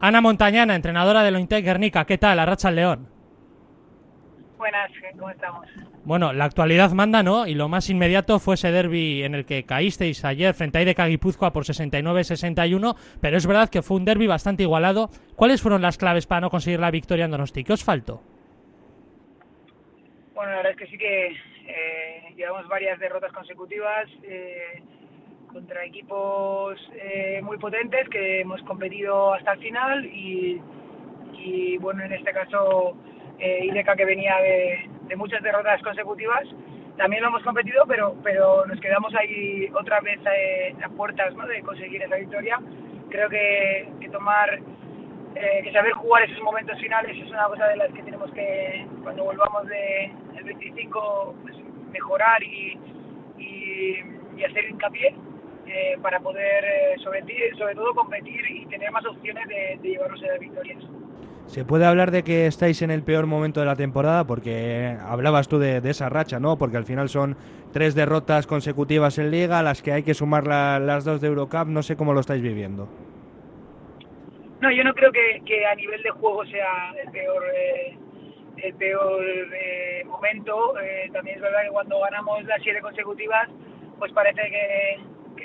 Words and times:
Ana 0.00 0.20
Montañana, 0.20 0.76
entrenadora 0.76 1.22
de 1.24 1.32
Lointec 1.32 1.64
Guernica, 1.64 2.04
¿qué 2.04 2.18
tal? 2.18 2.38
Arracha 2.38 2.70
León. 2.70 3.08
Buenas, 4.56 4.90
¿cómo 5.12 5.30
estamos? 5.30 5.66
Bueno, 6.04 6.32
la 6.32 6.44
actualidad 6.44 6.92
manda, 6.92 7.22
¿no? 7.22 7.46
Y 7.46 7.54
lo 7.54 7.68
más 7.68 7.90
inmediato 7.90 8.38
fue 8.38 8.54
ese 8.54 8.70
derby 8.70 9.24
en 9.24 9.34
el 9.34 9.44
que 9.44 9.64
caísteis 9.64 10.24
ayer 10.24 10.54
frente 10.54 10.78
a 10.78 10.82
Ideca 10.82 11.06
Guipúzcoa 11.06 11.52
por 11.52 11.64
69-61, 11.64 12.96
pero 13.20 13.36
es 13.36 13.46
verdad 13.46 13.68
que 13.68 13.82
fue 13.82 13.96
un 13.96 14.04
derby 14.04 14.26
bastante 14.26 14.62
igualado. 14.62 15.10
¿Cuáles 15.34 15.60
fueron 15.60 15.82
las 15.82 15.98
claves 15.98 16.26
para 16.26 16.42
no 16.42 16.50
conseguir 16.50 16.80
la 16.80 16.90
victoria 16.90 17.24
en 17.24 17.32
Donosti? 17.32 17.64
¿Qué 17.64 17.72
os 17.72 17.84
faltó? 17.84 18.22
Bueno, 20.34 20.52
la 20.52 20.56
verdad 20.58 20.72
es 20.72 20.78
que 20.78 20.86
sí 20.86 20.96
que 20.96 21.26
eh, 21.66 22.34
llevamos 22.36 22.68
varias 22.68 22.98
derrotas 23.00 23.32
consecutivas 23.32 24.08
eh, 24.22 24.80
contra 25.52 25.84
equipos 25.84 26.78
eh, 26.94 27.40
muy 27.42 27.58
potentes 27.58 28.08
que 28.08 28.40
hemos 28.40 28.62
competido 28.62 29.34
hasta 29.34 29.52
el 29.52 29.58
final 29.58 30.04
y, 30.06 30.60
y 31.34 31.78
bueno, 31.78 32.04
en 32.04 32.12
este 32.12 32.32
caso 32.32 32.96
eh, 33.38 33.66
Ideca 33.66 33.94
que 33.94 34.04
venía 34.04 34.36
de, 34.38 35.16
muchas 35.16 35.42
derrotas 35.42 35.80
consecutivas. 35.82 36.44
También 36.96 37.22
lo 37.22 37.28
hemos 37.28 37.42
competido, 37.44 37.84
pero, 37.86 38.16
pero 38.24 38.66
nos 38.66 38.80
quedamos 38.80 39.14
ahí 39.14 39.70
otra 39.78 40.00
vez 40.00 40.18
eh, 40.26 40.74
a 40.82 40.88
puertas 40.88 41.34
¿no? 41.34 41.46
de 41.46 41.62
conseguir 41.62 42.02
esa 42.02 42.16
victoria. 42.16 42.60
Creo 43.08 43.28
que, 43.28 43.88
que 44.00 44.08
tomar, 44.08 44.58
eh, 45.36 45.60
que 45.62 45.72
saber 45.72 45.92
jugar 45.92 46.24
esos 46.24 46.42
momentos 46.42 46.78
finales 46.80 47.16
es 47.16 47.30
una 47.30 47.44
cosa 47.44 47.68
de 47.68 47.76
las 47.76 47.92
que 47.92 48.02
tenemos 48.02 48.30
que, 48.32 48.86
cuando 49.02 49.24
volvamos 49.24 49.66
de 49.66 50.12
el 50.36 50.44
25, 50.44 51.36
pues, 51.42 51.56
mejorar 51.92 52.42
y, 52.42 52.76
y, 53.38 54.44
hacer 54.44 54.70
hincapié 54.70 55.14
eh, 55.68 55.98
para 56.02 56.20
poder, 56.20 56.64
sobre, 57.02 57.22
sobre 57.56 57.74
todo, 57.74 57.94
competir 57.94 58.40
y 58.50 58.66
tener 58.66 58.90
más 58.90 59.04
opciones 59.06 59.46
de, 59.48 59.78
de 59.82 59.88
llevarnos 59.88 60.22
a 60.22 60.26
las 60.26 60.40
victorias. 60.40 60.84
¿Se 61.48 61.64
puede 61.64 61.86
hablar 61.86 62.10
de 62.10 62.24
que 62.24 62.44
estáis 62.46 62.82
en 62.82 62.90
el 62.90 63.02
peor 63.02 63.24
momento 63.24 63.60
de 63.60 63.66
la 63.66 63.74
temporada? 63.74 64.24
Porque 64.24 64.98
hablabas 65.00 65.48
tú 65.48 65.58
de, 65.58 65.78
esa 65.78 66.10
racha, 66.10 66.38
¿no? 66.38 66.58
Porque 66.58 66.76
al 66.76 66.84
final 66.84 67.08
son 67.08 67.38
tres 67.72 67.94
derrotas 67.94 68.46
consecutivas 68.46 69.16
en 69.16 69.30
Liga, 69.30 69.62
las 69.62 69.80
que 69.80 69.92
hay 69.92 70.02
que 70.02 70.12
sumar 70.12 70.46
las 70.46 71.06
dos 71.06 71.22
de 71.22 71.28
Eurocup. 71.28 71.66
No 71.66 71.82
sé 71.82 71.96
cómo 71.96 72.12
lo 72.12 72.20
estáis 72.20 72.42
viviendo. 72.42 72.86
No, 74.60 74.70
yo 74.70 74.84
no 74.84 74.92
creo 74.92 75.10
que, 75.10 75.66
a 75.66 75.74
nivel 75.74 76.02
de 76.02 76.10
juego 76.10 76.44
sea 76.44 76.92
el 77.02 77.10
peor, 77.12 77.42
eh, 77.54 77.96
el 78.58 78.74
peor 78.74 79.24
eh, 79.24 80.04
momento. 80.04 80.78
Eh, 80.78 81.08
también 81.14 81.36
es 81.36 81.42
verdad 81.42 81.62
que 81.64 81.70
cuando 81.70 81.98
ganamos 82.00 82.44
las 82.44 82.62
siete 82.62 82.82
consecutivas, 82.82 83.48
pues 83.98 84.12
parece 84.12 84.42
que, 84.42 85.00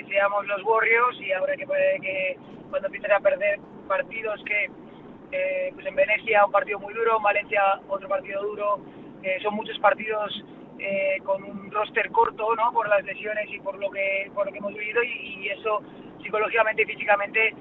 seamos 0.08 0.46
los 0.46 0.62
Warriors 0.62 1.20
y 1.20 1.32
ahora 1.32 1.56
que 1.56 1.66
que 1.66 2.36
cuando 2.70 2.88
empiecen 2.88 3.12
a 3.12 3.20
perder 3.20 3.60
partidos 3.86 4.42
que 4.44 4.70
eh, 5.34 5.70
pues 5.74 5.84
en 5.86 5.96
Venecia 5.96 6.44
un 6.46 6.52
partido 6.52 6.78
muy 6.78 6.94
duro, 6.94 7.16
en 7.16 7.22
Valencia 7.22 7.80
otro 7.88 8.08
partido 8.08 8.42
duro, 8.42 8.78
eh, 9.22 9.38
son 9.42 9.54
muchos 9.54 9.76
partidos 9.80 10.44
eh, 10.78 11.18
con 11.24 11.42
un 11.42 11.70
roster 11.72 12.10
corto, 12.12 12.54
¿no? 12.54 12.72
Por 12.72 12.88
las 12.88 13.04
lesiones 13.04 13.48
y 13.50 13.58
por 13.58 13.76
lo 13.78 13.90
que 13.90 14.30
por 14.32 14.46
lo 14.46 14.52
que 14.52 14.58
hemos 14.58 14.74
vivido 14.74 15.02
y, 15.02 15.48
eso 15.48 15.82
psicológicamente 16.22 16.82
y 16.82 16.86
físicamente 16.86 17.54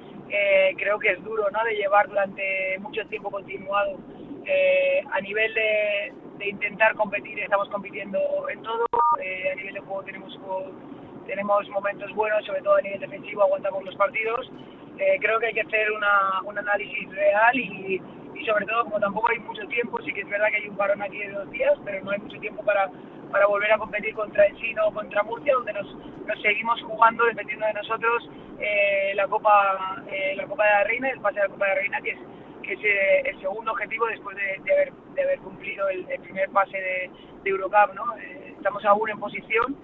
creo 0.78 0.98
que 0.98 1.12
es 1.12 1.24
duro, 1.24 1.50
¿no? 1.52 1.64
De 1.64 1.76
llevar 1.76 2.08
durante 2.08 2.78
mucho 2.80 3.06
tiempo 3.08 3.30
continuado. 3.30 3.98
a 5.12 5.22
nivel 5.22 5.54
de, 5.54 6.14
de, 6.38 6.50
intentar 6.50 6.96
competir, 6.96 7.40
estamos 7.40 7.70
compitiendo 7.70 8.20
en 8.50 8.62
todo. 8.62 8.86
a 9.16 9.56
nivel 9.56 9.74
de 9.74 9.80
juego 9.80 10.04
tenemos 10.04 10.38
tenemos 11.26 11.68
momentos 11.70 12.14
buenos, 12.14 12.46
sobre 12.46 12.62
todo 12.62 12.76
a 12.76 12.82
nivel 12.82 13.00
defensivo 13.00 13.44
aguantamos 13.44 13.84
los 13.84 13.96
partidos 13.96 14.50
eh, 15.00 15.18
creo 15.20 15.40
que 15.40 15.48
hay 15.48 15.54
que 15.54 15.62
hacer 15.62 15.92
una, 15.92 16.42
un 16.46 16.58
análisis 16.58 17.10
real 17.10 17.56
y, 17.56 18.02
y, 18.36 18.46
sobre 18.46 18.66
todo 18.66 18.84
como 18.84 19.00
tampoco 19.00 19.30
hay 19.30 19.40
mucho 19.40 19.66
tiempo, 19.68 20.00
sí 20.04 20.14
que 20.14 20.22
es 20.22 20.30
verdad 20.30 20.48
que 20.50 20.58
hay 20.58 20.68
un 20.68 20.78
parón 20.78 21.02
aquí 21.02 21.18
de 21.18 21.32
dos 21.32 21.50
días, 21.50 21.74
pero 21.84 22.04
no 22.04 22.12
hay 22.12 22.20
mucho 22.20 22.40
tiempo 22.40 22.64
para, 22.64 22.90
para 23.32 23.48
volver 23.48 23.72
a 23.72 23.78
competir 23.78 24.14
contra 24.14 24.46
el 24.46 24.56
Chino 24.58 24.88
o 24.88 24.94
contra 24.94 25.24
Murcia, 25.24 25.54
donde 25.56 25.74
nos, 25.74 25.96
nos 25.96 26.42
seguimos 26.42 26.82
jugando, 26.84 27.26
dependiendo 27.26 27.66
de 27.66 27.74
nosotros, 27.74 28.30
eh, 28.60 29.14
la 29.16 29.28
Copa 29.28 30.04
eh, 30.12 30.36
la 30.36 30.46
Copa 30.46 30.64
de 30.64 30.70
la 30.70 30.84
Reina, 30.84 31.10
el 31.10 31.22
pase 31.22 31.36
de 31.36 31.48
la 31.48 31.54
Copa 31.54 31.66
de 31.66 31.76
la 31.76 31.82
Reina, 31.82 32.02
que 32.02 32.12
es, 32.12 32.20
que 32.62 32.74
es 32.74 33.34
el 33.34 33.42
segundo 33.42 33.72
objetivo 33.72 34.06
después 34.08 34.38
de, 34.38 34.62
de, 34.64 34.74
haber, 34.74 34.94
de 34.94 35.24
haber 35.24 35.40
cumplido 35.40 35.90
el, 35.90 36.06
primer 36.22 36.50
pase 36.52 36.78
de, 36.78 37.12
de 37.44 37.50
Eurocup. 37.50 37.94
¿no? 37.96 38.04
estamos 38.58 38.86
aún 38.86 39.10
en 39.10 39.20
posición, 39.20 39.76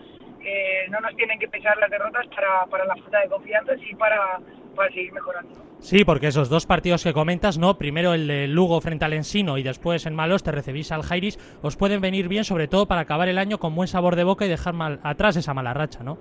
no 0.89 0.99
nos 1.01 1.15
tienen 1.15 1.39
que 1.39 1.47
pesar 1.47 1.77
las 1.77 1.89
derrotas 1.89 2.27
para, 2.27 2.65
para 2.65 2.85
la 2.85 2.95
falta 2.95 3.19
de 3.19 3.29
confianza 3.29 3.73
y 3.75 3.95
para 3.95 4.39
para 4.79 4.93
seguir 4.93 5.11
mejorando. 5.11 5.49
Sí, 5.79 6.05
porque 6.05 6.27
esos 6.27 6.49
dos 6.49 6.65
partidos 6.65 7.03
que 7.03 7.11
comentas, 7.11 7.57
¿no? 7.57 7.77
Primero 7.77 8.13
el 8.13 8.27
de 8.27 8.47
Lugo 8.47 8.79
frente 8.79 9.03
al 9.03 9.13
Ensino 9.13 9.57
y 9.57 9.63
después 9.63 10.05
en 10.05 10.15
Malos 10.15 10.43
te 10.43 10.53
recibís 10.53 10.91
al 10.93 11.03
Jairis, 11.03 11.37
os 11.61 11.75
pueden 11.75 11.99
venir 11.99 12.29
bien, 12.29 12.45
sobre 12.45 12.67
todo 12.69 12.87
para 12.87 13.01
acabar 13.01 13.27
el 13.27 13.37
año 13.37 13.57
con 13.57 13.75
buen 13.75 13.89
sabor 13.89 14.15
de 14.15 14.23
boca 14.23 14.45
y 14.45 14.49
dejar 14.49 14.73
mal 14.73 14.99
atrás 15.03 15.35
esa 15.35 15.53
mala 15.53 15.73
racha, 15.73 16.01
¿no? 16.01 16.17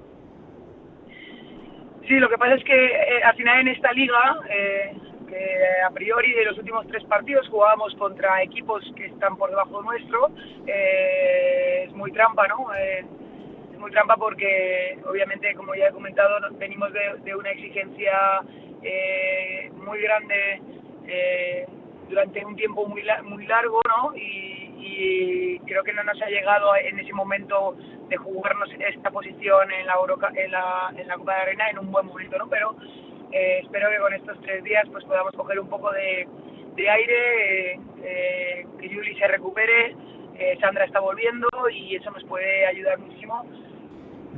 Sí, 2.08 2.14
lo 2.14 2.28
que 2.28 2.38
pasa 2.38 2.54
es 2.54 2.64
que 2.64 2.86
eh, 2.86 3.22
al 3.24 3.36
final 3.36 3.60
en 3.60 3.68
esta 3.68 3.92
liga, 3.92 4.40
eh, 4.50 4.96
que 5.28 5.56
a 5.86 5.90
priori 5.90 6.32
de 6.32 6.44
los 6.46 6.58
últimos 6.58 6.86
tres 6.88 7.04
partidos 7.04 7.46
jugábamos 7.48 7.94
contra 7.96 8.42
equipos 8.42 8.82
que 8.96 9.06
están 9.06 9.36
por 9.36 9.50
debajo 9.50 9.82
nuestro, 9.82 10.30
eh, 10.66 11.84
es 11.86 11.92
muy 11.92 12.10
trampa, 12.10 12.48
¿no? 12.48 12.66
Muy 13.78 13.90
trampa 13.90 14.16
porque 14.16 14.98
obviamente, 15.06 15.54
como 15.54 15.74
ya 15.74 15.88
he 15.88 15.92
comentado, 15.92 16.38
venimos 16.52 16.90
de, 16.92 17.34
una 17.34 17.50
exigencia 17.50 18.40
eh, 18.82 19.70
muy 19.74 20.00
grande 20.00 20.60
eh, 21.06 21.66
durante 22.08 22.44
un 22.44 22.56
tiempo 22.56 22.86
muy, 22.86 23.02
muy 23.24 23.46
largo, 23.46 23.80
¿no? 23.88 24.16
Y, 24.16 24.56
creo 25.66 25.84
que 25.84 25.92
no 25.92 26.02
nos 26.02 26.20
ha 26.22 26.30
llegado 26.30 26.74
en 26.76 26.98
ese 26.98 27.12
momento 27.12 27.76
de 28.08 28.16
jugarnos 28.16 28.70
esta 28.78 29.10
posición 29.10 29.70
en 29.70 29.86
la, 29.86 29.96
en 30.34 30.50
la, 30.50 30.92
en 30.96 31.06
la 31.06 31.14
Copa 31.16 31.34
de 31.34 31.40
Arena 31.42 31.68
en 31.68 31.78
un 31.78 31.92
buen 31.92 32.06
momento, 32.06 32.38
¿no? 32.38 32.48
Pero 32.48 32.74
eh, 33.30 33.60
espero 33.62 33.90
que 33.90 33.98
con 33.98 34.14
estos 34.14 34.40
tres 34.40 34.64
días 34.64 34.84
pues 34.90 35.04
podamos 35.04 35.34
coger 35.34 35.60
un 35.60 35.68
poco 35.68 35.92
de, 35.92 36.26
de 36.74 36.88
aire, 36.88 37.80
que 38.80 38.88
Juli 38.88 39.14
se 39.18 39.28
recupere, 39.28 39.94
Sandra 40.58 40.86
está 40.86 41.00
volviendo 41.00 41.48
y 41.70 41.96
eso 41.96 42.10
nos 42.10 42.24
puede 42.24 42.64
ayudar 42.66 42.98
muchísimo 42.98 43.44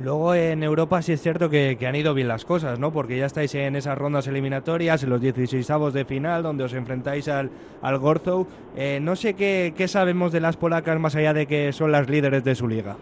Luego 0.03 0.33
en 0.33 0.63
Europa 0.63 0.99
sí 1.03 1.13
es 1.13 1.21
cierto 1.21 1.47
que, 1.49 1.77
han 1.85 1.95
ido 1.95 2.15
bien 2.15 2.27
las 2.27 2.43
cosas, 2.43 2.79
¿no? 2.79 2.91
Porque 2.91 3.17
ya 3.17 3.27
estáis 3.27 3.53
en 3.53 3.75
esas 3.75 3.95
rondas 3.95 4.25
eliminatorias, 4.27 5.03
en 5.03 5.11
los 5.11 5.21
16avos 5.21 5.91
de 5.91 6.05
final, 6.05 6.41
donde 6.41 6.63
os 6.63 6.73
enfrentáis 6.73 7.27
al, 7.27 7.51
al 7.83 7.99
Gorzow. 7.99 8.47
Eh, 8.75 8.99
no 8.99 9.15
sé 9.15 9.35
qué, 9.35 9.73
sabemos 9.87 10.31
de 10.31 10.39
las 10.39 10.57
polacas 10.57 10.99
más 10.99 11.15
allá 11.15 11.33
de 11.33 11.45
que 11.45 11.71
son 11.71 11.91
las 11.91 12.09
líderes 12.09 12.43
de 12.43 12.55
su 12.55 12.67
liga. 12.67 12.95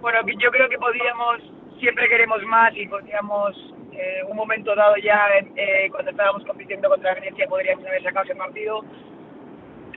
Bueno, 0.00 0.20
yo 0.38 0.50
creo 0.50 0.68
que 0.70 0.78
podríamos, 0.78 1.36
siempre 1.78 2.08
queremos 2.08 2.42
más 2.44 2.74
y 2.74 2.86
podríamos, 2.86 3.56
eh, 3.92 4.22
un 4.26 4.36
momento 4.36 4.74
dado 4.74 4.96
ya, 4.96 5.20
eh, 5.54 5.90
cuando 5.90 6.12
estábamos 6.12 6.44
compitiendo 6.46 6.88
contra 6.88 7.12
Venecia, 7.12 7.46
podríamos 7.46 7.84
haber 7.84 8.02
sacado 8.02 8.24
ese 8.24 8.36
partido 8.36 8.82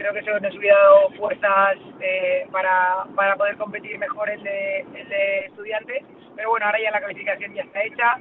creo 0.01 0.13
que 0.13 0.19
eso 0.19 0.39
nos 0.39 0.55
hubiera 0.55 0.79
dado 0.79 1.09
fuerzas 1.11 1.77
eh, 1.99 2.47
para, 2.51 3.05
para 3.15 3.35
poder 3.35 3.55
competir 3.57 3.99
mejor 3.99 4.29
el 4.31 4.41
de, 4.41 4.79
el 4.79 5.09
de 5.09 5.39
estudiantes. 5.45 6.03
Pero 6.35 6.49
bueno, 6.49 6.65
ahora 6.65 6.79
ya 6.81 6.89
la 6.89 6.99
clasificación 6.99 7.53
ya 7.53 7.61
está 7.61 7.83
hecha. 7.83 8.15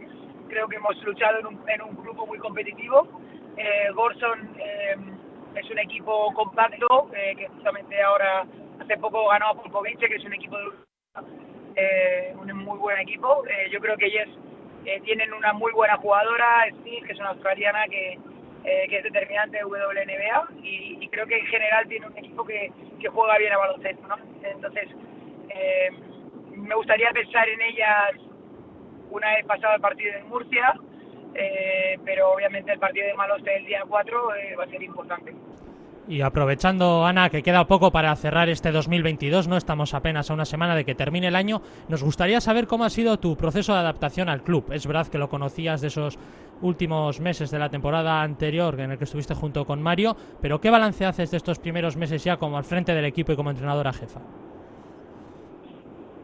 Creo 0.48 0.68
que 0.68 0.76
hemos 0.76 1.02
luchado 1.02 1.38
en 1.38 1.46
un, 1.46 1.70
en 1.70 1.82
un 1.82 1.96
grupo 1.96 2.26
muy 2.26 2.38
competitivo. 2.38 3.08
Eh, 3.56 3.90
Gorson 3.94 4.50
eh, 4.58 4.96
es 5.54 5.70
un 5.70 5.78
equipo 5.78 6.30
compacto 6.34 7.10
eh, 7.14 7.34
que 7.36 7.48
justamente 7.48 8.02
ahora 8.02 8.44
hace 8.80 8.98
poco 8.98 9.28
ganó 9.28 9.48
a 9.48 9.54
Polkovice, 9.54 10.06
que 10.06 10.16
es 10.16 10.24
un 10.24 10.34
equipo 10.34 10.58
de 10.58 12.34
un 12.38 12.56
muy 12.58 12.78
buen 12.78 12.98
equipo. 12.98 13.42
yo 13.70 13.80
creo 13.80 13.96
que 13.96 14.06
ellos 14.06 14.28
tienen 15.04 15.32
una 15.32 15.52
muy 15.54 15.72
buena 15.72 15.96
jugadora, 15.96 16.66
Steve, 16.80 17.06
que 17.06 17.12
es 17.12 17.18
una 17.18 17.30
australiana 17.30 17.84
que 17.88 18.18
eh, 18.70 18.86
que 18.88 18.98
es 18.98 19.02
determinante 19.02 19.58
de 19.58 19.64
WNBA 19.64 20.48
y, 20.62 21.08
creo 21.08 21.26
que 21.26 21.38
en 21.38 21.46
general 21.46 21.88
tiene 21.88 22.06
un 22.06 22.16
equipo 22.16 22.44
que, 22.44 22.70
que 23.00 23.08
juega 23.08 23.36
bien 23.38 23.52
a 23.52 23.58
baloncesto, 23.58 24.06
¿no? 24.06 24.14
Entonces, 24.44 24.88
eh, 25.48 25.90
me 26.54 26.76
gustaría 26.76 27.10
pensar 27.10 27.48
en 27.48 27.60
ellas 27.62 28.12
una 29.10 29.34
vez 29.34 29.44
pasado 29.44 29.74
el 29.74 29.80
partido 29.80 30.12
en 30.16 30.28
Murcia, 30.28 30.74
eh, 31.34 31.98
pero 32.04 32.30
obviamente 32.32 32.70
el 32.70 32.78
partido 32.78 33.08
de 33.08 33.14
Maloste 33.14 33.56
el 33.56 33.66
día 33.66 33.82
4 33.88 34.28
va 34.56 34.62
a 34.62 34.68
ser 34.68 34.82
importante. 34.84 35.34
Y 36.10 36.22
aprovechando, 36.22 37.04
Ana, 37.06 37.30
que 37.30 37.42
queda 37.42 37.66
poco 37.66 37.92
para 37.92 38.14
cerrar 38.16 38.48
este 38.48 38.72
2022, 38.72 39.46
no 39.46 39.56
estamos 39.56 39.94
apenas 39.94 40.30
a 40.30 40.34
una 40.34 40.44
semana 40.44 40.74
de 40.74 40.84
que 40.84 40.94
termine 40.94 41.28
el 41.28 41.36
año, 41.36 41.62
nos 41.88 42.02
gustaría 42.02 42.40
saber 42.40 42.66
cómo 42.66 42.84
ha 42.84 42.90
sido 42.90 43.18
tu 43.18 43.36
proceso 43.36 43.72
de 43.74 43.80
adaptación 43.80 44.28
al 44.28 44.42
club. 44.42 44.72
Es 44.72 44.86
verdad 44.86 45.06
que 45.06 45.18
lo 45.18 45.28
conocías 45.28 45.80
de 45.80 45.88
esos 45.88 46.18
últimos 46.62 47.20
meses 47.20 47.50
de 47.50 47.58
la 47.58 47.68
temporada 47.68 48.22
anterior 48.22 48.78
en 48.80 48.92
el 48.92 48.98
que 48.98 49.04
estuviste 49.04 49.34
junto 49.34 49.64
con 49.64 49.82
Mario, 49.82 50.16
pero 50.40 50.60
¿qué 50.60 50.70
balance 50.70 51.04
haces 51.04 51.30
de 51.30 51.36
estos 51.36 51.58
primeros 51.58 51.96
meses 51.96 52.22
ya 52.24 52.36
como 52.36 52.56
al 52.56 52.64
frente 52.64 52.94
del 52.94 53.04
equipo 53.04 53.32
y 53.32 53.36
como 53.36 53.50
entrenadora 53.50 53.92
jefa? 53.92 54.20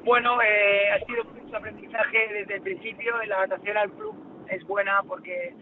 Bueno, 0.04 0.40
eh, 0.40 0.90
ha 0.92 1.04
sido 1.04 1.24
mucho 1.24 1.56
aprendizaje 1.56 2.18
desde 2.32 2.54
el 2.54 2.62
principio. 2.62 3.12
La 3.26 3.38
adaptación 3.38 3.76
al 3.76 3.90
club 3.90 4.14
es 4.48 4.64
buena 4.64 5.02
porque 5.08 5.52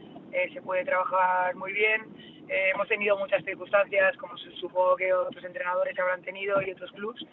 se 0.52 0.62
puede 0.62 0.84
trabajar 0.84 1.54
muy 1.54 1.72
bien. 1.72 2.02
hemos 2.48 2.88
tenido 2.88 3.16
muchas 3.16 3.44
circunstancias, 3.44 4.16
como 4.16 4.36
supongo 4.36 4.96
que 4.96 5.12
otros 5.12 5.44
entrenadores 5.44 5.98
habrán 5.98 6.22
tenido 6.22 6.60
y 6.62 6.70
otros 6.70 6.90
clubs. 6.92 7.24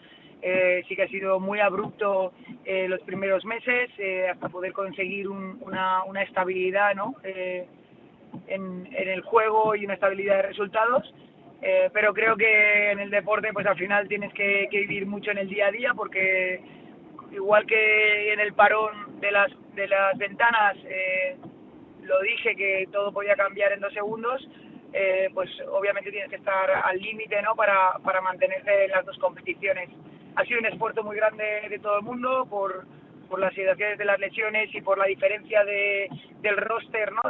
sí 0.88 0.96
que 0.96 1.02
ha 1.02 1.08
sido 1.08 1.40
muy 1.40 1.60
abrupto 1.60 2.32
los 2.64 3.00
primeros 3.02 3.44
meses 3.44 3.90
hasta 4.30 4.48
poder 4.48 4.72
conseguir 4.72 5.28
una, 5.28 6.22
estabilidad 6.22 6.94
¿no? 6.94 7.16
en, 8.46 8.88
el 8.92 9.20
juego 9.22 9.74
y 9.74 9.84
una 9.84 9.94
estabilidad 9.94 10.36
de 10.36 10.42
resultados. 10.42 11.12
Eh, 11.64 11.90
pero 11.92 12.12
creo 12.12 12.36
que 12.36 12.90
en 12.90 12.98
el 12.98 13.10
deporte 13.10 13.52
pues 13.52 13.66
al 13.66 13.76
final 13.76 14.08
tienes 14.08 14.32
que, 14.34 14.66
vivir 14.68 15.06
mucho 15.06 15.30
en 15.30 15.38
el 15.38 15.48
día 15.48 15.68
a 15.68 15.70
día 15.70 15.94
porque 15.94 16.60
igual 17.30 17.64
que 17.66 18.32
en 18.32 18.40
el 18.40 18.52
parón 18.52 19.20
de 19.20 19.30
las, 19.30 19.52
ventanas 20.18 20.76
eh, 20.84 21.36
lo 22.02 22.20
dije 22.20 22.54
que 22.56 22.88
todo 22.92 23.12
podía 23.12 23.34
cambiar 23.36 23.72
en 23.72 23.80
dos 23.80 23.92
segundos, 23.92 24.46
eh, 24.92 25.30
pues 25.32 25.50
obviamente 25.70 26.10
tienes 26.10 26.28
que 26.28 26.36
estar 26.36 26.70
al 26.70 26.98
límite 26.98 27.40
¿no? 27.42 27.54
para, 27.54 27.98
para 28.04 28.20
mantenerte 28.20 28.84
en 28.84 28.90
las 28.90 29.06
dos 29.06 29.18
competiciones. 29.18 29.88
Ha 30.36 30.44
sido 30.44 30.60
un 30.60 30.66
esfuerzo 30.66 31.02
muy 31.02 31.16
grande 31.16 31.66
de 31.68 31.78
todo 31.78 31.98
el 31.98 32.04
mundo 32.04 32.46
por, 32.48 32.84
por 33.28 33.40
las 33.40 33.54
situaciones 33.54 33.98
de 33.98 34.04
las 34.04 34.18
lesiones 34.18 34.74
y 34.74 34.80
por 34.80 34.98
la 34.98 35.06
diferencia 35.06 35.64
de, 35.64 36.08
del 36.40 36.56
roster 36.56 37.12
¿no? 37.12 37.22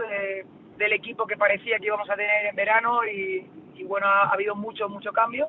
del 0.76 0.92
equipo 0.92 1.26
que 1.26 1.36
parecía 1.36 1.78
que 1.78 1.86
íbamos 1.86 2.08
a 2.10 2.16
tener 2.16 2.46
en 2.46 2.56
verano 2.56 3.04
y, 3.04 3.46
y 3.76 3.84
bueno, 3.84 4.06
ha, 4.06 4.30
habido 4.30 4.54
mucho, 4.54 4.88
mucho 4.88 5.12
cambio. 5.12 5.48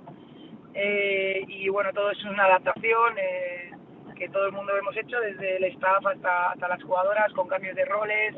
Eh, 0.74 1.44
y 1.48 1.70
bueno, 1.70 1.92
todo 1.94 2.12
es 2.12 2.24
una 2.24 2.46
adaptación 2.46 3.18
eh, 3.18 3.72
que 4.16 4.30
todo 4.30 4.48
el 4.48 4.52
mundo 4.52 4.76
hemos 4.78 4.96
hecho, 4.98 5.20
desde 5.20 5.58
el 5.58 5.64
staff 5.66 6.06
hasta, 6.06 6.52
hasta 6.52 6.68
las 6.68 6.84
jugadoras, 6.84 7.32
con 7.34 7.48
cambios 7.48 7.76
de 7.76 7.86
roles, 7.86 8.36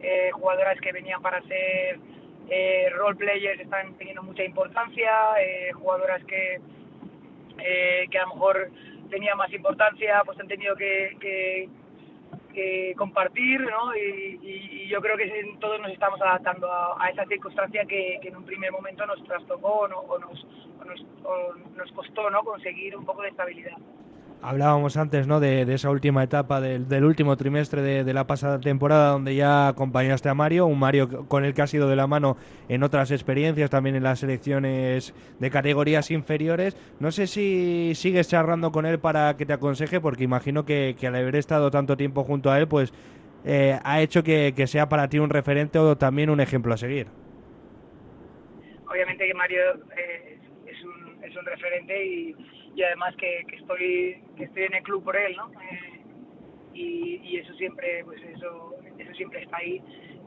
eh, 0.00 0.30
jugadoras 0.32 0.80
que 0.80 0.92
venían 0.92 1.22
para 1.22 1.42
ser 1.42 1.98
role 2.92 3.16
players 3.16 3.60
están 3.60 3.94
teniendo 3.94 4.22
mucha 4.22 4.44
importancia, 4.44 5.10
jugadoras 5.74 6.22
que, 6.24 6.60
que 7.56 8.18
a 8.18 8.22
lo 8.22 8.34
mejor 8.34 8.70
tenían 9.10 9.36
más 9.36 9.52
importancia, 9.52 10.22
pues 10.24 10.38
han 10.38 10.46
tenido 10.46 10.76
que 10.76 11.68
compartir, 12.96 13.60
¿no? 13.60 13.94
Y, 13.96 14.88
yo 14.88 15.00
creo 15.00 15.16
que 15.16 15.56
todos 15.60 15.80
nos 15.80 15.90
estamos 15.90 16.20
adaptando 16.20 16.72
a, 16.72 17.10
esa 17.10 17.24
circunstancia 17.26 17.84
que, 17.86 18.20
en 18.22 18.36
un 18.36 18.44
primer 18.44 18.70
momento 18.70 19.04
nos 19.04 19.22
trastocó 19.24 19.80
o, 19.80 20.18
nos, 20.18 20.46
nos, 21.76 21.92
costó, 21.92 22.30
¿no? 22.30 22.42
Conseguir 22.44 22.96
un 22.96 23.04
poco 23.04 23.22
de 23.22 23.30
estabilidad. 23.30 23.76
Hablábamos 24.42 24.96
antes 24.96 25.26
¿no? 25.26 25.40
de, 25.40 25.62
esa 25.74 25.90
última 25.90 26.22
etapa 26.22 26.60
del, 26.60 27.04
último 27.04 27.36
trimestre 27.36 27.82
de, 27.82 28.14
la 28.14 28.26
pasada 28.26 28.60
temporada 28.60 29.10
donde 29.10 29.34
ya 29.34 29.68
acompañaste 29.68 30.28
a 30.28 30.34
Mario, 30.34 30.66
un 30.66 30.78
Mario 30.78 31.26
con 31.26 31.44
el 31.44 31.54
que 31.54 31.62
has 31.62 31.74
ido 31.74 31.88
de 31.88 31.96
la 31.96 32.06
mano 32.06 32.36
en 32.68 32.82
otras 32.82 33.10
experiencias, 33.10 33.70
también 33.70 33.96
en 33.96 34.02
las 34.02 34.20
selecciones 34.20 35.14
de 35.40 35.50
categorías 35.50 36.10
inferiores. 36.10 36.76
No 37.00 37.10
sé 37.10 37.26
si 37.26 37.92
sigues 37.94 38.28
charlando 38.28 38.70
con 38.72 38.86
él 38.86 38.98
para 39.00 39.36
que 39.36 39.46
te 39.46 39.52
aconseje, 39.52 40.00
porque 40.00 40.24
imagino 40.24 40.64
que, 40.64 40.94
al 41.02 41.14
haber 41.16 41.36
estado 41.36 41.70
tanto 41.70 41.96
tiempo 41.96 42.22
junto 42.22 42.50
a 42.50 42.58
él, 42.58 42.68
pues 42.68 42.92
eh, 43.44 43.78
ha 43.82 44.00
hecho 44.00 44.22
que, 44.22 44.52
sea 44.66 44.88
para 44.88 45.08
ti 45.08 45.18
un 45.18 45.30
referente 45.30 45.78
o 45.78 45.96
también 45.96 46.30
un 46.30 46.40
ejemplo 46.40 46.74
a 46.74 46.76
seguir. 46.76 47.08
Obviamente 48.88 49.26
que 49.26 49.34
Mario 49.34 49.60
eh, 49.96 50.38
es, 50.66 50.84
un, 50.84 51.24
es 51.24 51.36
un 51.36 51.44
referente 51.44 52.06
y 52.06 52.34
y 52.76 52.82
además 52.82 53.16
que, 53.16 53.40
estoy 53.54 54.22
que 54.36 54.44
estoy 54.44 54.64
en 54.64 54.74
el 54.74 54.82
club 54.82 55.02
por 55.02 55.16
él, 55.16 55.34
¿no? 55.34 55.50
Eh, 55.62 56.00
y, 56.74 57.38
eso 57.38 57.54
siempre 57.54 58.04
pues 58.04 58.22
eso 58.22 58.74
eso 58.98 59.14
siempre 59.14 59.42
está 59.42 59.56
ahí. 59.56 59.80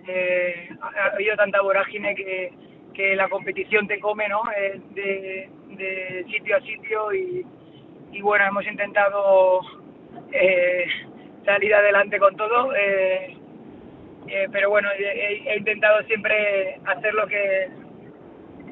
Eh, 0.08 0.70
ha, 0.82 1.14
habido 1.14 1.36
tanta 1.36 1.62
vorágine 1.62 2.16
que, 2.16 2.52
que 2.94 3.16
la 3.16 3.30
competición 3.30 3.88
te 3.88 4.00
come, 4.00 4.28
¿no? 4.28 4.42
Eh, 4.58 4.82
de, 4.96 6.26
sitio 6.30 6.58
a 6.58 6.62
sitio 6.62 7.14
y, 7.14 7.46
y 8.12 8.22
bueno 8.22 8.46
hemos 8.46 8.66
intentado 8.66 9.62
salir 11.46 11.74
adelante 11.74 12.18
con 12.18 12.36
todo. 12.36 12.74
pero 14.52 14.70
bueno, 14.72 14.90
he, 14.98 15.52
he 15.52 15.58
intentado 15.58 16.02
siempre 16.04 16.80
hacer 16.86 17.14
lo 17.14 17.28
que 17.28 17.70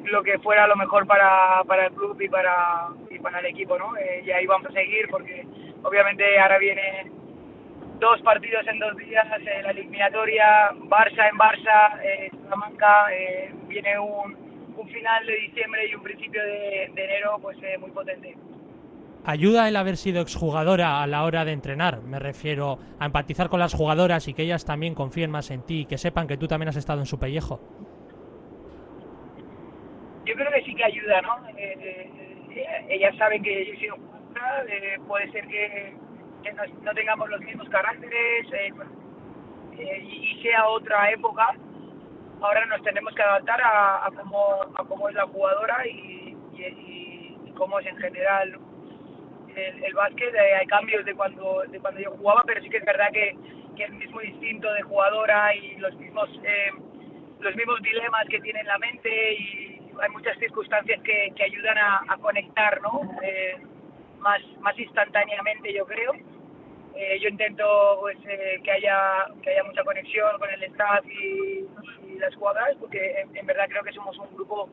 lo 0.04 0.22
que 0.22 0.38
fuera 0.38 0.66
lo 0.66 0.76
mejor 0.76 1.06
para, 1.06 1.62
para 1.66 1.86
el 1.86 1.92
club 1.92 2.20
y 2.20 2.28
para, 2.28 2.88
para 3.20 3.40
el 3.40 3.46
equipo, 3.46 3.78
¿no? 3.78 3.96
Eh, 3.96 4.22
y 4.24 4.30
ahí 4.30 4.46
vamos 4.46 4.68
a 4.68 4.72
seguir 4.72 5.08
porque 5.10 5.46
obviamente 5.82 6.38
ahora 6.38 6.58
viene 6.58 7.10
dos 7.98 8.20
partidos 8.22 8.66
en 8.68 8.78
dos 8.78 8.96
días, 8.96 9.26
eh, 9.40 9.62
la 9.62 9.70
eliminatoria, 9.70 10.70
Barça 10.84 11.28
en 11.30 11.36
Barça, 11.36 12.00
eh, 12.02 12.30
Salamanca, 12.42 13.12
eh, 13.12 13.52
viene 13.66 13.98
un, 13.98 14.36
un, 14.76 14.88
final 14.88 15.26
de 15.26 15.36
diciembre 15.36 15.86
y 15.90 15.94
un 15.94 16.02
principio 16.02 16.42
de, 16.42 16.84
enero 16.84 17.38
pues 17.42 17.58
muy 17.80 17.90
potente. 17.90 18.36
¿Ayuda 19.24 19.68
el 19.68 19.76
haber 19.76 19.96
sido 19.96 20.22
exjugadora 20.22 21.02
a 21.02 21.06
la 21.06 21.24
hora 21.24 21.44
de 21.44 21.52
entrenar? 21.52 22.00
Me 22.02 22.18
refiero 22.18 22.78
a 22.98 23.06
empatizar 23.06 23.48
con 23.48 23.58
las 23.58 23.74
jugadoras 23.74 24.28
y 24.28 24.34
que 24.34 24.42
ellas 24.42 24.64
también 24.64 24.94
confíen 24.94 25.30
más 25.30 25.50
en 25.50 25.62
ti 25.62 25.80
y 25.80 25.86
que 25.86 25.98
sepan 25.98 26.28
que 26.28 26.36
tú 26.36 26.46
también 26.46 26.68
has 26.68 26.76
estado 26.76 27.00
en 27.00 27.06
su 27.06 27.18
pellejo 27.18 27.60
yo 30.28 30.34
creo 30.34 30.52
que 30.52 30.62
sí 30.62 30.74
que 30.74 30.84
ayuda, 30.84 31.22
¿no? 31.22 31.48
Eh, 31.56 31.74
eh, 31.80 32.27
eh, 32.50 32.86
ellas 32.88 33.16
saben 33.16 33.42
que 33.42 33.66
yo 33.66 33.72
he 33.72 33.76
sido 33.76 33.96
jugadora, 33.96 34.64
puede 35.06 35.30
ser 35.32 35.46
que, 35.48 35.94
no, 36.82 36.94
tengamos 36.94 37.28
los 37.28 37.40
mismos 37.40 37.68
caracteres 37.68 38.46
y, 39.76 40.42
sea 40.42 40.66
otra 40.68 41.10
época. 41.10 41.54
Ahora 42.40 42.64
nos 42.66 42.82
tenemos 42.82 43.14
que 43.14 43.22
adaptar 43.22 43.60
a, 43.62 44.08
cómo, 44.16 44.62
a 44.74 44.84
cómo 44.84 45.08
es 45.08 45.14
la 45.14 45.26
jugadora 45.26 45.86
y, 45.86 46.36
cómo 47.56 47.80
es 47.80 47.86
en 47.86 47.96
general 47.96 48.56
el, 49.56 49.84
el 49.84 49.94
básquet. 49.94 50.32
hay 50.34 50.66
cambios 50.66 51.04
de 51.04 51.14
cuando, 51.14 51.64
de 51.68 51.80
cuando 51.80 52.00
yo 52.00 52.12
jugaba, 52.12 52.44
pero 52.46 52.62
sí 52.62 52.70
que 52.70 52.76
es 52.76 52.84
verdad 52.84 53.08
que, 53.12 53.36
que 53.76 53.84
el 53.84 53.94
mismo 53.94 54.22
instinto 54.22 54.72
de 54.72 54.82
jugadora 54.82 55.54
y 55.54 55.76
los 55.76 55.94
mismos, 55.96 56.28
los 57.40 57.56
mismos 57.56 57.82
dilemas 57.82 58.26
que 58.28 58.40
tiene 58.40 58.60
en 58.60 58.66
la 58.66 58.78
mente 58.78 59.34
y 59.34 59.77
hay 60.00 60.10
muchas 60.10 60.38
circunstancias 60.38 61.00
que, 61.02 61.32
que 61.34 61.44
ayudan 61.44 61.78
a, 61.78 62.16
conectar 62.20 62.80
¿no? 62.82 63.00
Eh, 63.22 63.56
más, 64.18 64.40
más 64.60 64.78
instantáneamente, 64.78 65.72
yo 65.72 65.86
creo. 65.86 66.12
Eh, 66.94 67.18
yo 67.20 67.28
intento 67.28 67.98
pues, 68.00 68.16
eh, 68.26 68.60
que, 68.64 68.70
haya, 68.72 69.26
que 69.42 69.50
haya 69.50 69.62
mucha 69.64 69.84
conexión 69.84 70.38
con 70.38 70.50
el 70.50 70.62
staff 70.64 71.04
y, 71.06 71.66
las 72.18 72.34
jugadoras, 72.34 72.76
porque 72.80 73.24
en, 73.32 73.46
verdad 73.46 73.66
creo 73.68 73.84
que 73.84 73.92
somos 73.92 74.18
un 74.18 74.34
grupo 74.34 74.68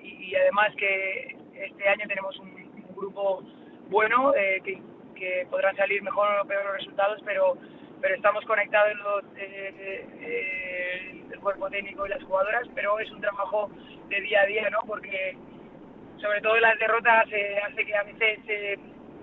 y, 0.00 0.34
además 0.36 0.72
que 0.76 1.36
este 1.54 1.88
año 1.88 2.06
tenemos 2.06 2.38
un, 2.38 2.56
grupo 2.94 3.42
bueno, 3.88 4.32
que, 4.32 4.80
que 5.16 5.46
podrán 5.50 5.74
salir 5.76 6.02
mejor 6.02 6.28
o 6.40 6.44
peor 6.46 6.64
los 6.66 6.76
resultados, 6.76 7.20
pero 7.24 7.56
pero 8.00 8.14
estamos 8.14 8.44
conectados 8.44 8.96
los, 8.96 9.24
eh, 9.36 10.06
eh, 10.20 11.24
el 11.30 11.40
cuerpo 11.40 11.68
técnico 11.70 12.06
y 12.06 12.10
las 12.10 12.22
jugadoras, 12.22 12.66
pero 12.74 12.98
es 12.98 13.10
un 13.10 13.20
trabajo 13.20 13.70
de 14.08 14.20
día 14.20 14.42
a 14.42 14.46
día, 14.46 14.70
¿no? 14.70 14.78
Porque 14.86 15.36
sobre 16.20 16.40
todo 16.40 16.58
las 16.58 16.78
derrotas 16.78 17.26
eh, 17.32 17.60
hace 17.66 17.84
que 17.84 17.94
a 17.94 18.02
veces 18.02 18.38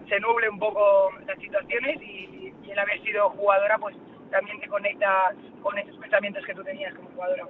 se 0.08 0.20
nuble 0.20 0.50
un 0.50 0.60
poco 0.60 1.12
las 1.26 1.38
situaciones 1.40 2.02
y, 2.02 2.54
y 2.64 2.72
el 2.72 2.80
haber 2.80 3.02
sido 3.02 3.30
jugadora 3.32 3.78
pues 3.78 3.96
también 4.30 4.60
te 4.60 4.68
conecta 4.68 5.34
con 5.62 5.78
esos 5.78 5.98
pensamientos 5.98 6.46
que 6.46 6.54
tú 6.54 6.64
tenías 6.64 6.94
como 6.94 7.10
jugadora. 7.10 7.48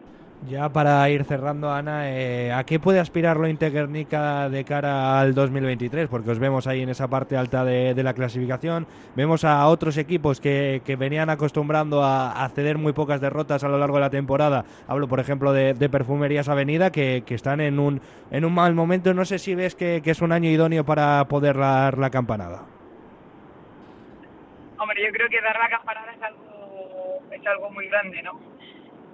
Ya 0.47 0.69
para 0.69 1.09
ir 1.09 1.23
cerrando, 1.23 1.71
Ana, 1.71 2.11
eh, 2.11 2.51
¿a 2.51 2.63
qué 2.65 2.79
puede 2.79 2.99
aspirar 2.99 3.37
lo 3.37 3.47
Interguernica 3.47 4.47
de 4.47 4.63
cara 4.63 5.19
al 5.19 5.33
2023? 5.33 6.07
Porque 6.07 6.29
os 6.29 6.37
vemos 6.37 6.67
ahí 6.67 6.83
en 6.83 6.89
esa 6.89 7.07
parte 7.07 7.35
alta 7.35 7.65
de, 7.65 8.03
la 8.03 8.13
clasificación. 8.13 8.85
Vemos 9.15 9.43
a 9.43 9.65
otros 9.67 9.97
equipos 9.97 10.39
que, 10.39 10.81
venían 10.99 11.31
acostumbrando 11.31 12.03
a, 12.03 12.47
ceder 12.53 12.77
muy 12.77 12.93
pocas 12.93 13.21
derrotas 13.21 13.63
a 13.63 13.69
lo 13.69 13.79
largo 13.79 13.95
de 13.95 14.01
la 14.01 14.09
temporada. 14.11 14.65
Hablo, 14.87 15.07
por 15.07 15.19
ejemplo, 15.19 15.51
de, 15.51 15.89
Perfumerías 15.89 16.47
Avenida, 16.47 16.91
que, 16.91 17.23
están 17.27 17.59
en 17.59 17.79
un, 17.79 18.01
en 18.29 18.45
un 18.45 18.53
mal 18.53 18.75
momento. 18.75 19.15
No 19.15 19.25
sé 19.25 19.39
si 19.39 19.55
ves 19.55 19.73
que, 19.73 20.01
es 20.05 20.21
un 20.21 20.31
año 20.31 20.49
idóneo 20.49 20.85
para 20.85 21.25
poder 21.25 21.57
dar 21.57 21.97
la 21.97 22.11
campanada. 22.11 22.65
Hombre, 24.77 25.01
yo 25.03 25.11
creo 25.11 25.27
que 25.27 25.41
dar 25.41 25.57
la 25.57 25.69
campanada 25.69 26.11
es 26.11 26.21
algo, 26.21 27.19
es 27.31 27.47
algo 27.47 27.71
muy 27.71 27.87
grande, 27.87 28.21
¿no? 28.21 28.54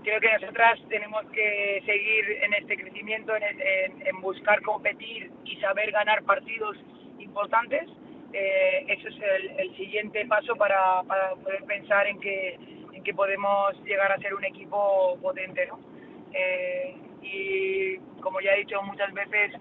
Creo 0.03 0.19
que 0.19 0.31
nosotras 0.39 0.79
tenemos 0.89 1.25
que 1.31 1.81
seguir 1.85 2.43
en 2.43 2.53
este 2.53 2.77
crecimiento, 2.77 3.33
en, 3.35 4.21
buscar 4.21 4.61
competir 4.61 5.31
y 5.45 5.55
saber 5.57 5.91
ganar 5.91 6.23
partidos 6.23 6.77
importantes. 7.19 7.89
Eh, 8.33 8.85
eso 8.87 9.09
es 9.09 9.15
el, 9.57 9.75
siguiente 9.75 10.25
paso 10.25 10.55
para, 10.55 11.03
poder 11.03 11.63
pensar 11.65 12.07
en 12.07 12.19
que, 12.19 12.57
en 12.93 13.03
que 13.03 13.13
podemos 13.13 13.81
llegar 13.83 14.11
a 14.11 14.17
ser 14.17 14.33
un 14.33 14.45
equipo 14.45 15.17
potente. 15.21 15.67
¿no? 15.67 15.79
Eh, 16.33 16.95
y 17.21 17.97
como 18.21 18.41
ya 18.41 18.53
he 18.53 18.59
dicho 18.59 18.81
muchas 18.83 19.13
veces, 19.13 19.53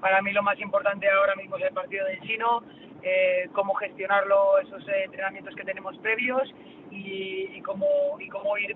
para 0.00 0.22
mí 0.22 0.32
lo 0.32 0.42
más 0.42 0.58
importante 0.60 1.08
ahora 1.08 1.34
mismo 1.36 1.56
es 1.56 1.64
el 1.64 1.74
partido 1.74 2.06
del 2.06 2.20
chino, 2.20 2.62
eh, 3.02 3.48
cómo 3.52 3.74
gestionarlo, 3.74 4.58
esos 4.58 4.86
eh, 4.88 5.04
entrenamientos 5.04 5.54
que 5.54 5.64
tenemos 5.64 5.96
previos 5.98 6.52
y, 6.90 7.60
cómo, 7.62 7.86
y 8.18 8.28
cómo 8.28 8.56
ir, 8.58 8.74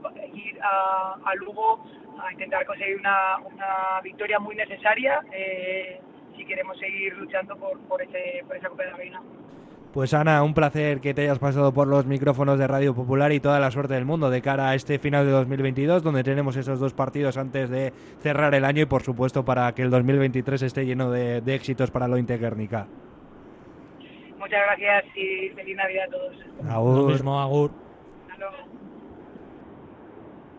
a, 0.62 1.16
a, 1.24 1.34
Lugo 1.36 1.84
a 2.20 2.32
intentar 2.32 2.66
conseguir 2.66 2.96
una, 2.96 3.38
una 3.38 4.00
victoria 4.02 4.38
muy 4.38 4.54
necesaria 4.54 5.20
eh, 5.32 6.00
si 6.36 6.44
queremos 6.44 6.78
seguir 6.78 7.16
luchando 7.16 7.56
por, 7.56 7.78
por, 7.80 8.02
ese, 8.02 8.44
por 8.46 8.56
esa 8.56 8.68
Copa 8.68 8.84
de 8.84 8.90
la 8.90 8.96
Reina. 8.96 9.22
Pues 9.92 10.14
Ana, 10.14 10.44
un 10.44 10.54
placer 10.54 11.00
que 11.00 11.14
te 11.14 11.23
hayas 11.23 11.40
pasado 11.40 11.75
por 11.75 11.88
los 11.88 12.06
micrófonos 12.06 12.61
de 12.61 12.68
Radio 12.68 12.94
Popular 12.94 13.32
y 13.32 13.40
toda 13.40 13.59
la 13.59 13.73
suerte 13.73 13.94
del 13.94 14.04
mundo 14.04 14.30
de 14.30 14.40
cara 14.40 14.70
a 14.70 14.76
este 14.76 15.00
final 15.00 15.26
de 15.26 15.32
2022, 15.32 16.04
donde 16.04 16.23
tenemos 16.23 16.56
esos 16.56 16.78
dos 16.78 16.94
partidos 16.94 17.37
antes 17.37 17.70
de 17.70 17.92
cerrar 18.20 18.54
el 18.54 18.64
año 18.64 18.82
y 18.82 18.87
por 18.87 19.02
supuesto 19.02 19.44
para 19.44 19.73
que 19.75 19.82
el 19.82 19.90
2023 19.90 20.62
esté 20.62 20.87
lleno 20.87 21.11
de, 21.11 21.40
de 21.40 21.54
éxitos 21.56 21.90
para 21.90 22.06
lo 22.06 22.14
Guernica. 22.14 22.87
Muchas 24.38 24.61
gracias 24.66 25.04
y 25.16 25.49
feliz 25.50 25.76
Navidad 25.76 26.04
a 26.04 26.11
todos. 26.11 26.37
Agur. 26.68 26.99
Lo 26.99 27.06
mismo, 27.09 27.40
Agur. 27.40 27.70
Hasta 28.30 28.38
luego. 28.38 28.56